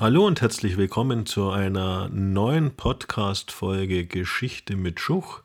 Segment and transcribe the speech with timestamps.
[0.00, 5.40] Hallo und herzlich willkommen zu einer neuen Podcast-Folge Geschichte mit Schuch,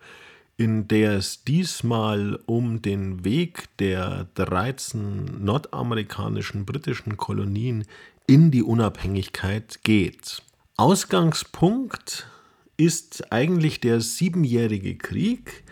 [0.57, 7.85] in der es diesmal um den Weg der 13 nordamerikanischen britischen Kolonien
[8.27, 10.43] in die Unabhängigkeit geht.
[10.77, 12.27] Ausgangspunkt
[12.77, 15.63] ist eigentlich der Siebenjährige Krieg,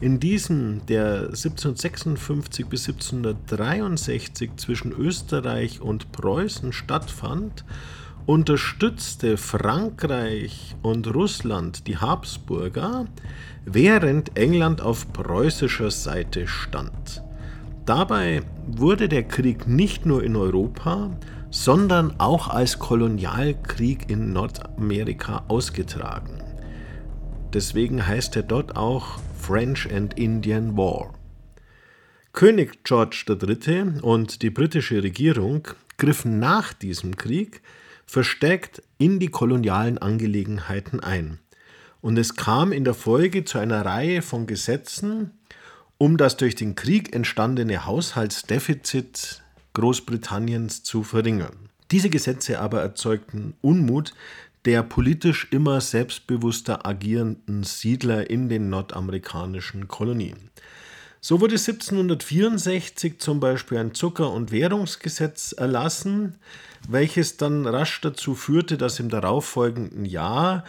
[0.00, 7.64] in diesem der 1756 bis 1763 zwischen Österreich und Preußen stattfand
[8.26, 13.06] unterstützte Frankreich und Russland die Habsburger,
[13.64, 17.22] während England auf preußischer Seite stand.
[17.86, 21.10] Dabei wurde der Krieg nicht nur in Europa,
[21.50, 26.49] sondern auch als Kolonialkrieg in Nordamerika ausgetragen.
[27.52, 31.12] Deswegen heißt er dort auch French and Indian War.
[32.32, 34.00] König George III.
[34.02, 35.66] und die britische Regierung
[35.98, 37.60] griffen nach diesem Krieg
[38.06, 41.40] verstärkt in die kolonialen Angelegenheiten ein.
[42.00, 45.32] Und es kam in der Folge zu einer Reihe von Gesetzen,
[45.98, 49.42] um das durch den Krieg entstandene Haushaltsdefizit
[49.74, 51.68] Großbritanniens zu verringern.
[51.90, 54.14] Diese Gesetze aber erzeugten Unmut
[54.64, 60.50] der politisch immer selbstbewusster agierenden Siedler in den nordamerikanischen Kolonien.
[61.22, 66.36] So wurde 1764 zum Beispiel ein Zucker- und Währungsgesetz erlassen,
[66.88, 70.64] welches dann rasch dazu führte, dass im darauffolgenden Jahr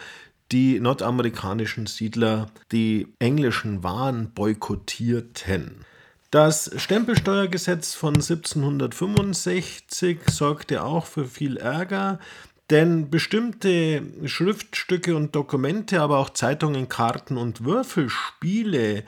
[0.52, 5.86] die nordamerikanischen Siedler die englischen Waren boykottierten.
[6.30, 12.18] Das Stempelsteuergesetz von 1765 sorgte auch für viel Ärger,
[12.72, 19.04] denn bestimmte Schriftstücke und Dokumente, aber auch Zeitungen, Karten und Würfelspiele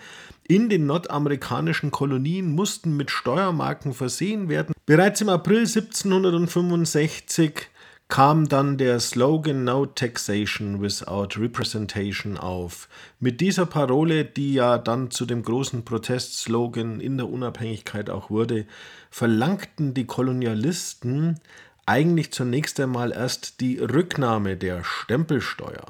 [0.47, 4.75] in den nordamerikanischen Kolonien mussten mit Steuermarken versehen werden.
[4.85, 7.69] Bereits im April 1765
[8.09, 12.91] kam dann der Slogan No Taxation Without Representation auf.
[13.19, 18.67] Mit dieser Parole, die ja dann zu dem großen Protestslogan in der Unabhängigkeit auch wurde,
[19.11, 21.41] verlangten die Kolonialisten
[21.87, 25.85] eigentlich zunächst einmal erst die Rücknahme der Stempelsteuer.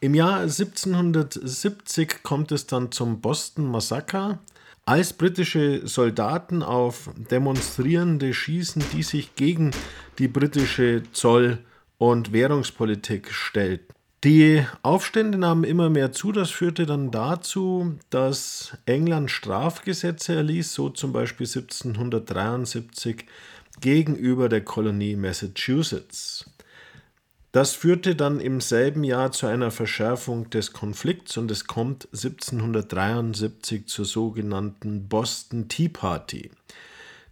[0.00, 4.38] Im Jahr 1770 kommt es dann zum Boston Massaker,
[4.86, 9.72] als britische Soldaten auf Demonstrierende schießen, die sich gegen
[10.18, 11.58] die britische Zoll-
[11.98, 13.94] und Währungspolitik stellten.
[14.24, 20.90] Die Aufstände nahmen immer mehr zu, das führte dann dazu, dass England Strafgesetze erließ, so
[20.90, 23.24] zum Beispiel 1773
[23.80, 26.50] gegenüber der Kolonie Massachusetts.
[27.52, 33.86] Das führte dann im selben Jahr zu einer Verschärfung des Konflikts und es kommt 1773
[33.86, 36.50] zur sogenannten Boston Tea Party.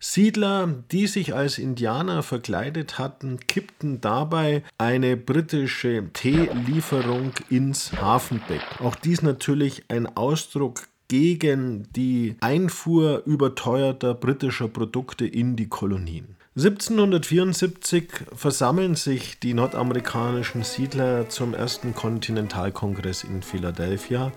[0.01, 8.79] Siedler, die sich als Indianer verkleidet hatten, kippten dabei eine britische Teelieferung ins Hafenbecken.
[8.79, 16.38] Auch dies natürlich ein Ausdruck gegen die Einfuhr überteuerter britischer Produkte in die Kolonien.
[16.59, 24.33] 1774 versammeln sich die nordamerikanischen Siedler zum ersten Kontinentalkongress in Philadelphia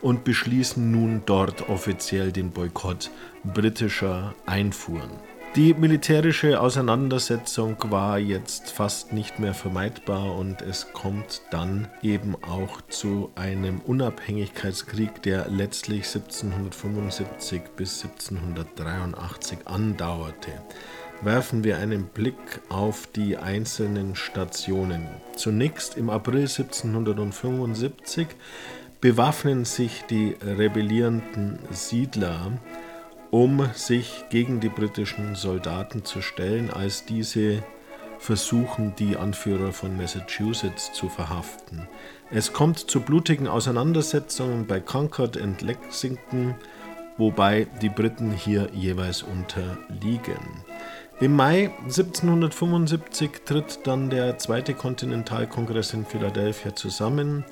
[0.00, 3.10] und beschließen nun dort offiziell den Boykott
[3.44, 5.10] britischer Einfuhren.
[5.54, 12.80] Die militärische Auseinandersetzung war jetzt fast nicht mehr vermeidbar und es kommt dann eben auch
[12.88, 20.52] zu einem Unabhängigkeitskrieg, der letztlich 1775 bis 1783 andauerte
[21.22, 25.06] werfen wir einen Blick auf die einzelnen Stationen.
[25.34, 28.28] Zunächst im April 1775
[29.00, 32.52] bewaffnen sich die rebellierenden Siedler,
[33.30, 37.62] um sich gegen die britischen Soldaten zu stellen, als diese
[38.18, 41.86] versuchen, die Anführer von Massachusetts zu verhaften.
[42.30, 46.54] Es kommt zu blutigen Auseinandersetzungen bei Concord und Lexington,
[47.18, 50.64] wobei die Briten hier jeweils unterliegen.
[51.18, 57.42] Im Mai 1775 tritt dann der Zweite Kontinentalkongress in Philadelphia zusammen.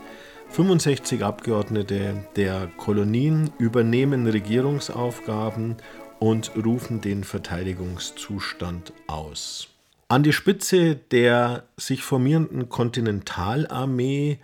[0.50, 5.76] 65 Abgeordnete der Kolonien übernehmen Regierungsaufgaben
[6.19, 9.69] und rufen den Verteidigungszustand aus.
[10.08, 14.40] An die Spitze der sich formierenden Kontinentalarmee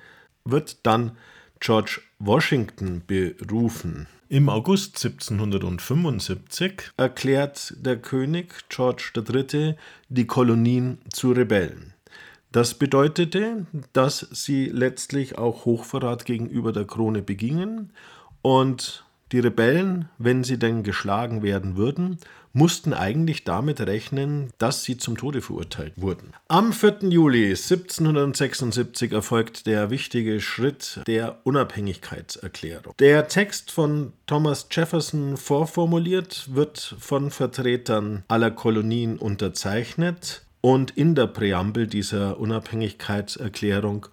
[0.47, 1.19] wird dann
[1.61, 4.07] George Washington berufen.
[4.29, 9.75] Im August 1775 erklärt der König George III.
[10.11, 11.95] die Kolonien zu Rebellen.
[12.53, 13.65] Das bedeutete,
[13.95, 17.91] dass sie letztlich auch Hochverrat gegenüber der Krone begingen
[18.43, 22.19] und Die Rebellen, wenn sie denn geschlagen werden würden,
[22.53, 26.33] mussten eigentlich damit rechnen, dass sie zum Tode verurteilt wurden.
[26.49, 26.99] Am 4.
[27.03, 32.95] Juli 1776 erfolgt der wichtige Schritt der Unabhängigkeitserklärung.
[32.99, 41.29] Der Text von Thomas Jefferson vorformuliert, wird von Vertretern aller Kolonien unterzeichnet und in der
[41.29, 44.07] Präambel dieser Unabhängigkeitserklärung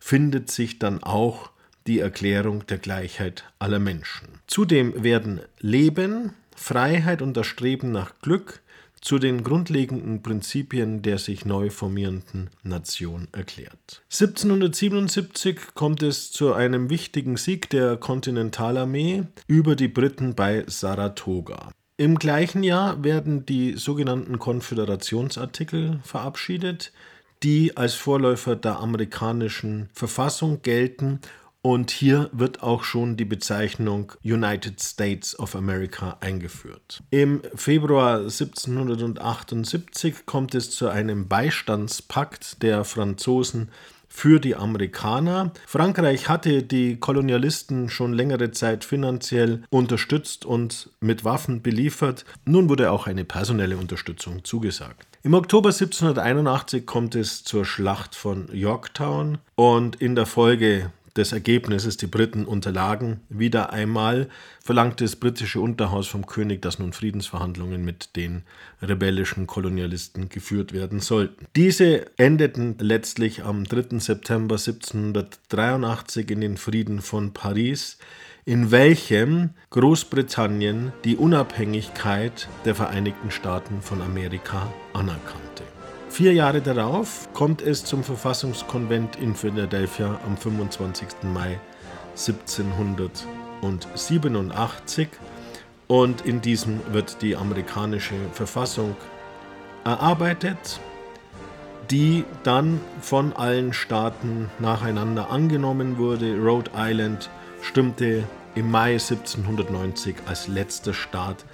[0.00, 1.53] findet sich dann auch
[1.86, 4.28] die Erklärung der Gleichheit aller Menschen.
[4.46, 8.62] Zudem werden Leben, Freiheit und das Streben nach Glück
[9.04, 14.02] zu den grundlegenden Prinzipien der sich neu formierenden Nation erklärt.
[14.10, 21.70] 1777 kommt es zu einem wichtigen Sieg der Kontinentalarmee über die Briten bei Saratoga.
[21.98, 26.90] Im gleichen Jahr werden die sogenannten Konföderationsartikel verabschiedet,
[27.42, 31.20] die als Vorläufer der amerikanischen Verfassung gelten
[31.64, 37.02] und hier wird auch schon die Bezeichnung United States of America eingeführt.
[37.08, 43.70] Im Februar 1778 kommt es zu einem Beistandspakt der Franzosen
[44.08, 45.52] für die Amerikaner.
[45.66, 52.26] Frankreich hatte die Kolonialisten schon längere Zeit finanziell unterstützt und mit Waffen beliefert.
[52.44, 55.06] Nun wurde auch eine personelle Unterstützung zugesagt.
[55.22, 61.96] Im Oktober 1781 kommt es zur Schlacht von Yorktown und in der Folge des Ergebnisses,
[61.96, 64.28] die Briten unterlagen, wieder einmal
[64.60, 68.42] verlangte das britische Unterhaus vom König, dass nun Friedensverhandlungen mit den
[68.82, 71.46] rebellischen Kolonialisten geführt werden sollten.
[71.56, 73.98] Diese endeten letztlich am 3.
[73.98, 77.98] September 1783 in den Frieden von Paris,
[78.44, 85.73] in welchem Großbritannien die Unabhängigkeit der Vereinigten Staaten von Amerika anerkannte.
[86.14, 91.08] Vier Jahre darauf kommt es zum Verfassungskonvent in Philadelphia am 25.
[91.24, 91.58] Mai
[92.10, 95.08] 1787
[95.88, 98.94] und in diesem wird die amerikanische Verfassung
[99.84, 100.78] erarbeitet,
[101.90, 106.38] die dann von allen Staaten nacheinander angenommen wurde.
[106.38, 107.28] Rhode Island
[107.60, 108.22] stimmte
[108.54, 111.44] im Mai 1790 als letzter Staat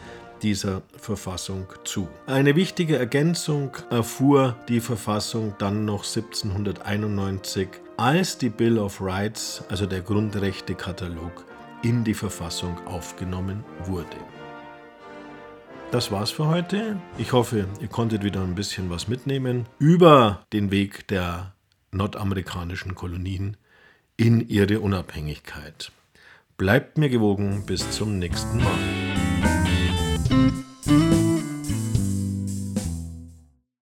[0.42, 2.08] dieser Verfassung zu.
[2.26, 9.86] Eine wichtige Ergänzung erfuhr die Verfassung dann noch 1791, als die Bill of Rights, also
[9.86, 11.44] der Grundrechtekatalog,
[11.82, 14.16] in die Verfassung aufgenommen wurde.
[15.90, 17.00] Das war's für heute.
[17.18, 21.52] Ich hoffe, ihr konntet wieder ein bisschen was mitnehmen über den Weg der
[21.90, 23.56] nordamerikanischen Kolonien
[24.16, 25.90] in ihre Unabhängigkeit.
[26.56, 29.09] Bleibt mir gewogen, bis zum nächsten Mal.
[30.90, 31.19] Mm-hmm.